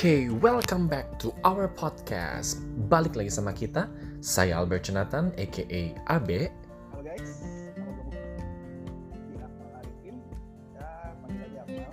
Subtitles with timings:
[0.00, 2.64] Oke, welcome back to our podcast.
[2.88, 3.84] Balik lagi sama kita,
[4.24, 6.48] saya Albert Jonathan, aka AB.
[6.88, 7.44] Halo guys,
[7.76, 8.16] nama gue
[9.28, 10.16] di Akmal Arifin
[10.72, 10.88] ya
[11.20, 11.92] panggil aja Akmal.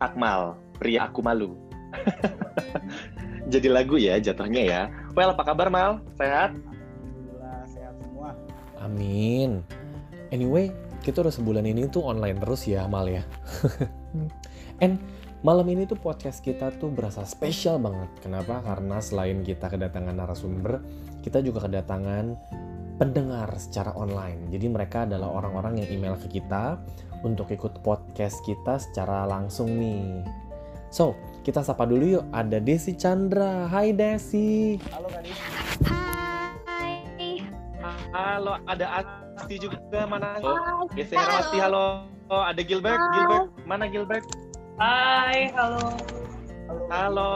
[0.00, 0.40] Akmal,
[0.80, 1.52] pria aku malu.
[3.52, 4.82] Jadi lagu ya jatuhnya ya.
[5.12, 6.00] Well, apa kabar Mal?
[6.16, 6.56] Sehat?
[6.56, 8.32] Alhamdulillah sehat semua.
[8.80, 9.60] Amin.
[10.32, 10.72] Anyway,
[11.04, 13.28] kita udah sebulan ini tuh online terus ya, Mal ya.
[14.80, 14.96] And
[15.44, 18.08] malam ini tuh podcast kita tuh berasa spesial banget.
[18.24, 18.64] Kenapa?
[18.64, 20.80] Karena selain kita kedatangan narasumber,
[21.20, 22.32] kita juga kedatangan
[22.96, 24.48] pendengar secara online.
[24.48, 26.80] Jadi mereka adalah orang-orang yang email ke kita
[27.20, 30.24] untuk ikut podcast kita secara langsung nih.
[30.88, 31.12] So,
[31.44, 32.24] kita sapa dulu yuk.
[32.32, 33.68] Ada Desi Chandra.
[33.68, 34.80] Hai Desi.
[34.88, 35.36] Halo Gadis.
[35.84, 37.44] Hai.
[38.16, 38.86] Halo, ada
[39.36, 39.76] Asti juga
[40.08, 40.40] mana?
[40.40, 40.88] Hai.
[40.96, 41.36] Biasanya halo.
[41.36, 41.86] Asti, halo.
[42.32, 43.12] Oh, ada Gilbert, Halo.
[43.12, 43.44] Gilbert.
[43.68, 44.24] Mana Gilbert?
[44.74, 45.94] Hai, halo.
[46.66, 46.82] Halo.
[46.90, 47.32] Halo.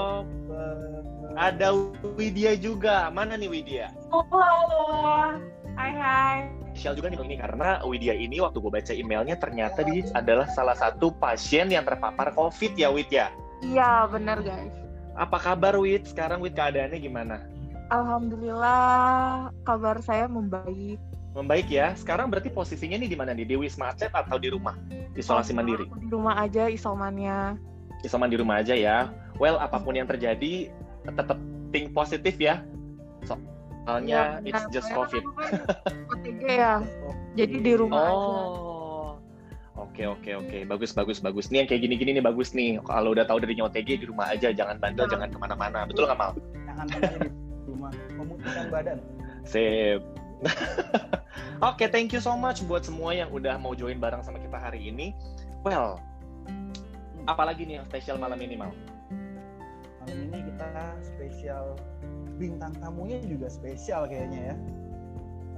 [1.39, 1.71] Ada
[2.19, 3.15] Widya juga.
[3.15, 3.95] Mana nih Widya?
[4.11, 4.83] Oh, halo.
[5.79, 6.39] Hai, hai.
[6.75, 10.75] Spesial juga nih ini karena Widya ini waktu gue baca emailnya ternyata dia adalah salah
[10.75, 13.31] satu pasien yang terpapar COVID ya Widya.
[13.63, 14.75] Iya, benar guys.
[15.15, 16.11] Apa kabar Wid?
[16.11, 17.47] Sekarang Wid keadaannya gimana?
[17.95, 20.99] Alhamdulillah kabar saya membaik.
[21.39, 21.95] Membaik ya.
[21.95, 23.47] Sekarang berarti posisinya nih di mana nih?
[23.47, 24.75] Di Wisma Atlet atau di rumah?
[25.15, 25.87] Isolasi mandiri.
[25.87, 27.55] Aku Di rumah aja isomannya.
[28.03, 29.15] Isoman di rumah aja ya.
[29.39, 30.75] Well, apa pun yang terjadi
[31.07, 31.39] tetap
[31.71, 32.67] think positif ya.
[33.23, 35.23] Soalnya Iya, it's just COVID.
[35.23, 35.63] kan
[36.11, 36.83] OTG ya.
[37.39, 38.19] Jadi di rumah aja.
[38.19, 39.11] Oh.
[39.79, 43.15] Oke oke oke bagus bagus bagus nih yang kayak gini gini nih bagus nih kalau
[43.15, 45.15] udah tahu dari OTG di rumah aja jangan bandel Iya.
[45.15, 46.35] jangan ke mana-mana betul nggak mal?
[46.67, 47.31] Jangan aja di
[47.63, 48.99] rumah memutihkan badan.
[49.47, 50.03] Sip.
[51.69, 54.91] Oke, thank you so much buat semua yang udah mau join bareng sama kita hari
[54.91, 55.11] ini.
[55.67, 55.99] Well,
[57.27, 58.71] apalagi nih yang spesial malam ini, Mal?
[60.07, 60.71] Malam ini kita
[61.03, 61.75] spesial
[62.39, 64.57] bintang tamunya juga spesial kayaknya ya.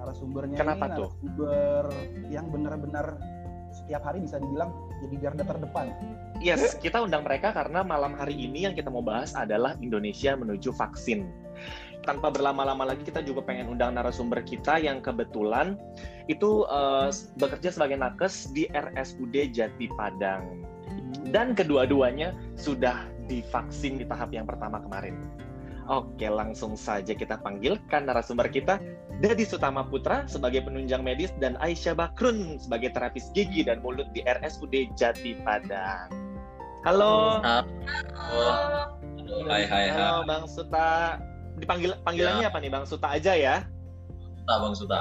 [0.01, 1.11] Narasumbernya Kenapa ini tuh?
[1.13, 1.85] narasumber
[2.33, 3.07] yang benar-benar
[3.71, 4.71] setiap hari bisa dibilang
[5.01, 5.95] jadi garda terdepan.
[6.43, 10.75] Yes, kita undang mereka karena malam hari ini yang kita mau bahas adalah Indonesia menuju
[10.75, 11.31] vaksin.
[12.01, 15.77] Tanpa berlama-lama lagi, kita juga pengen undang narasumber kita yang kebetulan
[16.33, 20.65] itu eh, bekerja sebagai nakes di RSUD Jati Padang.
[21.29, 25.15] Dan kedua-duanya sudah divaksin di tahap yang pertama kemarin.
[25.89, 28.79] Oke, langsung saja kita panggilkan narasumber kita,
[29.21, 34.21] Dadi Sutama Putra sebagai penunjang medis dan Aisyah Bakrun sebagai terapis gigi dan mulut di
[34.25, 36.09] RSUD Jati Padang.
[36.85, 37.45] Halo.
[37.45, 38.49] Halo.
[39.49, 39.97] Hai hai hai.
[39.97, 41.21] Halo Bang Suta.
[41.61, 43.65] Dipanggil panggilannya apa nih Bang Suta aja ya?
[44.41, 45.01] Suta Bang Suta.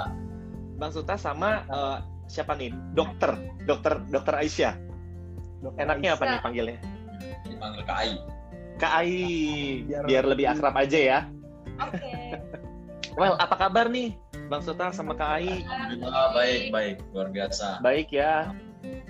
[0.75, 1.97] Bang Suta sama eh,
[2.27, 2.75] siapa nih?
[2.95, 4.75] Dokter, dokter, dokter Aisyah.
[5.63, 6.33] Dokter Enaknya apa Aisyah.
[6.35, 6.77] nih panggilnya?
[7.47, 8.38] Dipanggil KAI.
[8.79, 9.13] Kak Ai,
[9.83, 11.19] Biar- biar lebih akrab aja ya.
[11.83, 12.39] Oke.
[13.19, 14.15] Well, apa kabar nih
[14.47, 15.67] Bang Suta sama Kak Ai?
[15.67, 17.83] Alhamdulillah baik baik luar biasa.
[17.83, 18.55] Baik ya.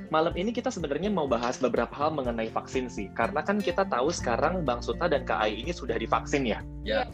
[0.10, 3.14] Malam ini kita sebenarnya mau bahas beberapa hal mengenai vaksin sih.
[3.14, 6.66] Karena kan kita tahu sekarang Bang Suta dan Kak Ai ini sudah divaksin ya.
[6.82, 7.06] Ya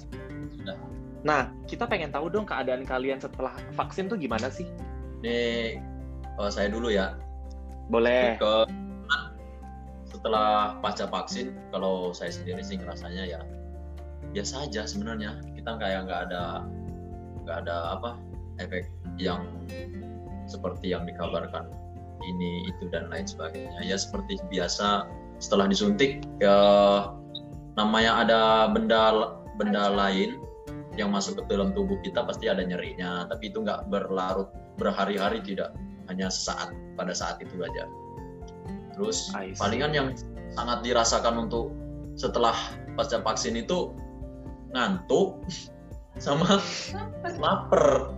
[0.55, 0.79] sudah.
[1.27, 4.63] Nah, kita pengen tahu dong keadaan kalian setelah vaksin tuh gimana sih?
[5.19, 5.75] Ini
[6.39, 7.19] oh, saya dulu ya.
[7.91, 8.39] Boleh.
[8.39, 8.63] Ke
[10.25, 13.45] setelah pasca vaksin kalau saya sendiri sih ngerasanya ya
[14.33, 15.37] biasa aja sebenarnya.
[15.53, 16.65] Kita kayak nggak ada
[17.45, 18.17] nggak ada apa
[18.57, 18.89] efek
[19.21, 19.45] yang
[20.49, 21.69] seperti yang dikabarkan
[22.25, 23.85] ini itu dan lain sebagainya.
[23.85, 25.05] Ya seperti biasa
[25.37, 26.57] setelah disuntik ya
[27.77, 28.41] namanya ada
[28.73, 30.41] benda benda lain
[30.97, 34.49] yang masuk ke dalam tubuh kita pasti ada nyerinya tapi itu nggak berlarut
[34.81, 35.77] berhari-hari tidak.
[36.09, 37.85] Hanya sesaat pada saat itu aja
[38.95, 39.29] terus
[39.59, 40.07] palingan yang
[40.55, 41.75] sangat dirasakan untuk
[42.15, 42.55] setelah
[42.95, 43.91] pasca vaksin itu
[44.71, 45.43] ngantuk
[46.23, 46.63] sama
[47.37, 48.15] lapar.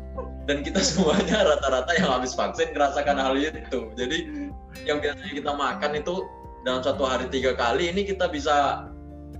[0.48, 3.92] dan kita semuanya rata-rata yang habis vaksin merasakan hal itu.
[4.00, 4.48] Jadi
[4.88, 6.24] yang biasanya kita makan itu
[6.64, 8.88] dalam satu hari tiga kali ini kita bisa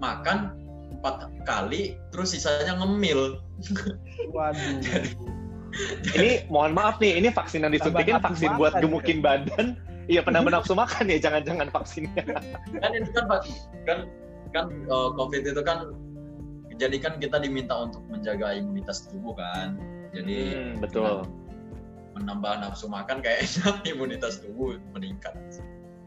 [0.04, 0.52] makan
[1.00, 3.40] empat kali terus sisanya ngemil.
[4.36, 4.84] Waduh.
[6.18, 9.78] Ini mohon maaf nih, ini vaksin yang disuntikin vaksin buat makan, gemukin badan.
[10.08, 12.24] Iya, penambah nafsu makan ya, jangan-jangan vaksinnya.
[12.80, 13.42] kan itu kan Pak,
[13.84, 14.00] kan
[14.56, 15.92] kan eh, covid itu kan
[16.78, 19.76] jadi kan kita diminta untuk menjaga imunitas tubuh kan
[20.14, 21.26] jadi Hmm, betul.
[22.14, 25.36] menambah nafsu makan kayaknya imunitas tubuh meningkat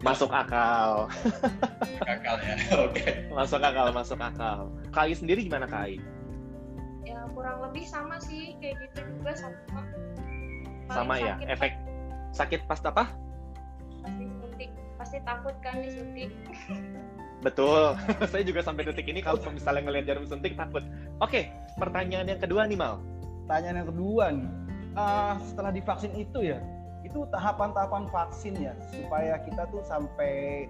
[0.01, 1.13] Masuk akal.
[2.01, 2.57] kakal ya
[2.89, 4.73] oke Masuk akal, masuk akal.
[4.89, 6.01] Kai sendiri gimana Kai?
[7.05, 9.61] Ya kurang lebih sama sih kayak gitu juga sama.
[10.89, 11.73] Paling Sama ya, sakit efek
[12.33, 13.05] sakit pas apa?
[14.05, 14.71] Pasti suntik.
[14.97, 16.31] Pasti takut kan disuntik.
[17.41, 17.97] Betul.
[18.31, 20.85] Saya juga sampai detik ini kalau misalnya ngelihat jarum suntik takut.
[21.25, 21.49] Oke,
[21.81, 23.01] pertanyaan yang kedua nih Mal.
[23.49, 24.49] Pertanyaan yang kedua nih,
[24.95, 26.61] uh, setelah divaksin itu ya,
[27.03, 30.69] itu tahapan-tahapan vaksin ya supaya kita tuh sampai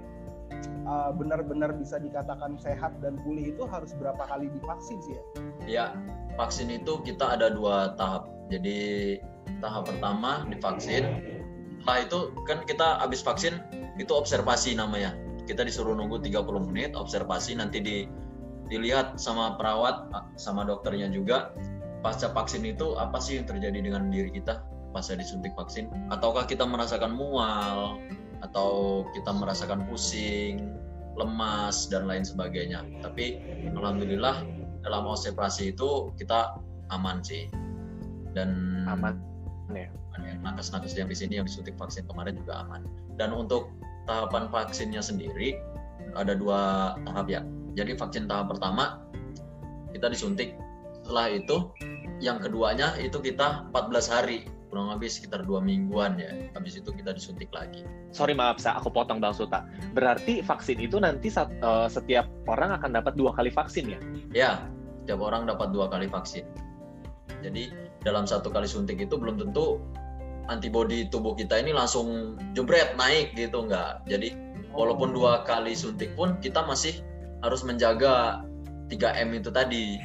[0.86, 5.24] uh, benar-benar bisa dikatakan sehat dan pulih itu harus berapa kali divaksin sih ya?
[5.66, 5.86] Ya,
[6.38, 8.30] vaksin itu kita ada dua tahap.
[8.50, 9.18] Jadi
[9.62, 11.29] tahap pertama divaksin,
[11.80, 13.56] setelah itu kan kita habis vaksin
[13.96, 15.16] itu observasi namanya.
[15.48, 17.96] Kita disuruh nunggu 30 menit observasi nanti di
[18.70, 20.06] dilihat sama perawat
[20.38, 21.50] sama dokternya juga
[22.04, 24.62] pasca vaksin itu apa sih yang terjadi dengan diri kita
[24.92, 25.88] pasca disuntik vaksin?
[26.12, 27.98] Ataukah kita merasakan mual
[28.44, 30.76] atau kita merasakan pusing
[31.16, 32.84] lemas dan lain sebagainya.
[33.00, 33.40] Tapi
[33.72, 34.44] alhamdulillah
[34.84, 36.60] dalam observasi itu kita
[36.92, 37.48] aman sih.
[38.30, 39.18] Dan aman
[39.74, 39.90] ya
[40.40, 42.84] nakes-nakes yang di sini yang disuntik vaksin kemarin juga aman
[43.20, 43.72] dan untuk
[44.08, 45.60] tahapan vaksinnya sendiri
[46.18, 47.40] ada dua tahap ya.
[47.78, 49.04] Jadi vaksin tahap pertama
[49.94, 50.58] kita disuntik.
[51.06, 51.56] Setelah itu
[52.22, 56.30] yang keduanya itu kita 14 hari kurang lebih sekitar dua mingguan ya.
[56.54, 57.82] Habis itu kita disuntik lagi.
[58.14, 59.66] Sorry maaf sa, aku potong bang Suta.
[59.94, 64.00] Berarti vaksin itu nanti uh, setiap orang akan dapat dua kali vaksin ya?
[64.30, 64.50] Ya,
[65.02, 66.46] setiap orang dapat dua kali vaksin.
[67.42, 67.74] Jadi
[68.06, 69.82] dalam satu kali suntik itu belum tentu
[70.50, 74.04] antibodi tubuh kita ini langsung jebret naik gitu nggak.
[74.10, 74.34] Jadi
[74.74, 76.98] walaupun dua kali suntik pun kita masih
[77.40, 78.42] harus menjaga
[78.90, 79.96] 3M itu tadi.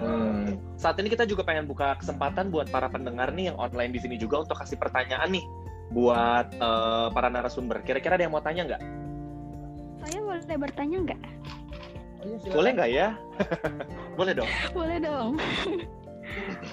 [0.00, 0.56] Hmm.
[0.76, 4.16] Saat ini kita juga pengen buka kesempatan buat para pendengar nih yang online di sini
[4.16, 5.44] juga untuk kasih pertanyaan nih
[5.92, 7.84] buat uh, para narasumber.
[7.84, 8.82] Kira-kira ada yang mau tanya nggak?
[10.04, 11.20] Saya boleh bertanya nggak?
[12.26, 13.08] Oh, boleh nggak ya?
[14.18, 14.50] boleh dong.
[14.72, 15.30] Boleh dong.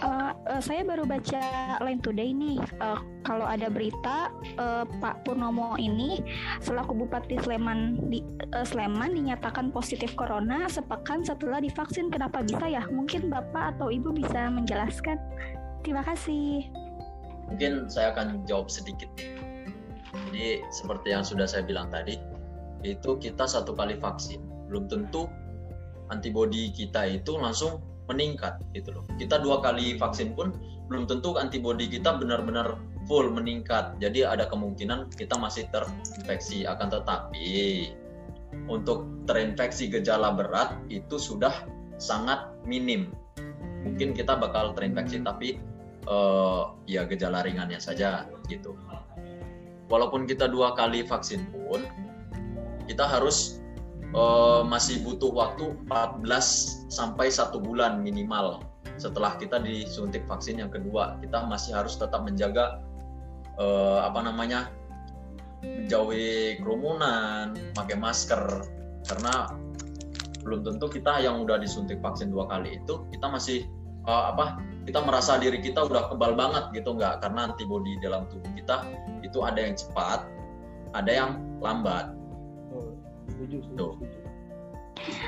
[0.04, 1.42] Uh, saya baru baca
[1.82, 2.60] Line Today nih.
[2.82, 4.30] Uh, kalau ada berita
[4.60, 6.20] uh, Pak Purnomo ini
[6.60, 8.20] selaku Bupati Sleman di
[8.54, 12.12] uh, Sleman dinyatakan positif corona sepekan setelah divaksin.
[12.12, 12.84] Kenapa bisa ya?
[12.90, 15.18] Mungkin Bapak atau Ibu bisa menjelaskan.
[15.84, 16.68] Terima kasih.
[17.52, 19.10] Mungkin saya akan jawab sedikit.
[20.30, 22.18] Jadi seperti yang sudah saya bilang tadi,
[22.86, 25.30] itu kita satu kali vaksin belum tentu
[26.10, 27.80] antibodi kita itu langsung
[28.12, 29.04] meningkat gitu loh.
[29.16, 30.52] Kita dua kali vaksin pun
[30.92, 32.76] belum tentu antibodi kita benar-benar
[33.08, 33.96] full meningkat.
[34.00, 36.68] Jadi ada kemungkinan kita masih terinfeksi.
[36.68, 37.90] Akan tetapi
[38.68, 41.64] untuk terinfeksi gejala berat itu sudah
[42.00, 43.12] sangat minim.
[43.84, 45.60] Mungkin kita bakal terinfeksi tapi
[46.08, 48.76] uh, ya gejala ringannya saja gitu.
[49.92, 51.84] Walaupun kita dua kali vaksin pun
[52.88, 53.63] kita harus
[54.14, 56.24] uh, masih butuh waktu 14
[56.90, 58.62] sampai satu bulan minimal
[58.98, 61.18] setelah kita disuntik vaksin yang kedua.
[61.20, 62.80] Kita masih harus tetap menjaga
[63.58, 64.70] uh, apa namanya
[65.66, 68.70] menjauhi kerumunan pakai masker.
[69.04, 69.52] Karena
[70.44, 73.64] belum tentu kita yang udah disuntik vaksin dua kali itu kita masih
[74.08, 77.24] uh, apa kita merasa diri kita udah kebal banget gitu nggak?
[77.24, 78.86] Karena antibodi dalam tubuh kita
[79.26, 80.28] itu ada yang cepat
[80.94, 81.32] ada yang
[81.64, 82.14] lambat
[83.28, 84.20] setuju, setuju, setuju.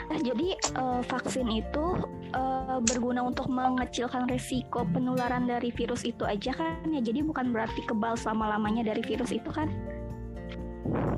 [0.07, 0.47] Nah, jadi
[0.77, 1.85] uh, vaksin itu
[2.31, 7.01] uh, berguna untuk mengecilkan risiko penularan dari virus itu aja kan ya.
[7.01, 9.67] Jadi bukan berarti kebal selama-lamanya dari virus itu kan?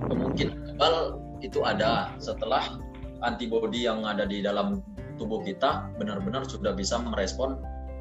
[0.07, 2.81] Kemungkinan kebal itu ada setelah
[3.21, 4.81] antibodi yang ada di dalam
[5.17, 7.57] tubuh kita benar-benar sudah bisa merespon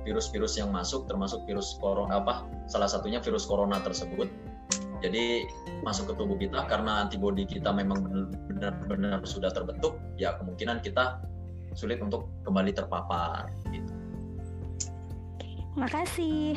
[0.07, 4.31] virus-virus yang masuk termasuk virus corona apa salah satunya virus corona tersebut
[5.05, 5.47] jadi
[5.85, 8.05] masuk ke tubuh kita karena antibodi kita memang
[8.50, 11.21] benar-benar sudah terbentuk, ya kemungkinan kita
[11.76, 13.53] sulit untuk kembali terpapar.
[13.69, 13.93] Gitu.
[15.38, 16.57] Terima kasih.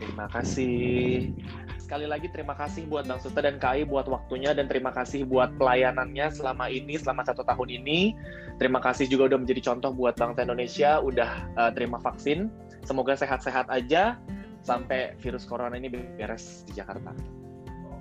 [0.00, 1.36] Terima kasih.
[1.76, 5.52] Sekali lagi terima kasih buat Bang Susta dan KAI buat waktunya dan terima kasih buat
[5.58, 8.14] pelayanannya selama ini, selama satu tahun ini.
[8.62, 12.48] Terima kasih juga udah menjadi contoh buat bangsa Indonesia, udah uh, terima vaksin.
[12.86, 14.16] Semoga sehat-sehat aja
[14.60, 17.12] sampai virus corona ini beres di Jakarta.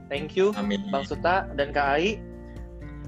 [0.09, 0.89] Thank you, Amin.
[0.89, 2.17] Bang Suta dan Kak Ai.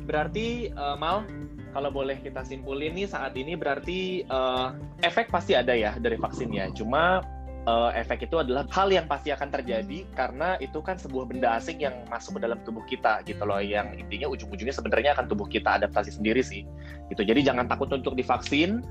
[0.06, 1.26] Berarti uh, Mal,
[1.74, 6.70] kalau boleh kita simpulin nih saat ini berarti uh, efek pasti ada ya dari vaksinnya.
[6.78, 7.26] Cuma
[7.66, 11.82] uh, efek itu adalah hal yang pasti akan terjadi karena itu kan sebuah benda asing
[11.82, 13.58] yang masuk ke dalam tubuh kita gitu loh.
[13.58, 16.68] Yang intinya ujung-ujungnya sebenarnya akan tubuh kita adaptasi sendiri sih.
[17.10, 17.22] Gitu.
[17.26, 18.86] Jadi jangan takut untuk divaksin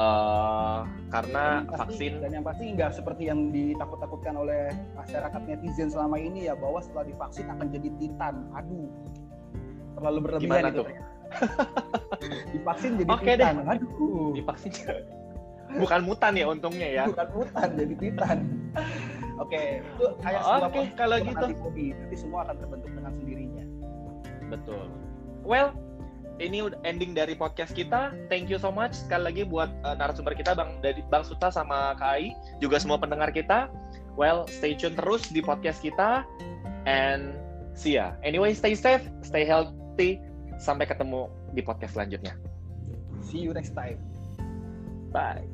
[0.00, 6.16] uh, karena pasti, vaksin dan yang pasti nggak seperti yang ditakut-takutkan oleh masyarakat netizen selama
[6.20, 8.34] ini ya bahwa setelah divaksin akan jadi titan.
[8.56, 8.88] Aduh.
[9.96, 10.80] Terlalu berlebihan Gimana itu.
[10.82, 10.86] tuh?
[12.54, 13.54] divaksin jadi Oke titan.
[13.56, 13.72] deh.
[13.72, 14.30] aduh.
[14.36, 14.72] Divaksin
[15.82, 17.04] bukan mutan ya untungnya ya.
[17.08, 18.38] Bukan mutan jadi titan.
[19.42, 21.46] Oke itu kayak Oke, proses kalau gitu.
[21.52, 23.64] nanti semua akan terbentuk dengan sendirinya.
[24.48, 24.86] Betul.
[25.44, 25.85] Well
[26.36, 28.12] ini ending dari podcast kita.
[28.28, 31.96] Thank you so much sekali lagi buat uh, narasumber kita Bang dari Bang Suta sama
[31.96, 33.72] Kai, juga semua pendengar kita.
[34.16, 36.24] Well, stay tune terus di podcast kita
[36.88, 37.36] and
[37.76, 38.16] see ya.
[38.24, 40.20] Anyway, stay safe, stay healthy.
[40.56, 42.32] Sampai ketemu di podcast selanjutnya.
[43.20, 44.00] See you next time.
[45.12, 45.44] Bye.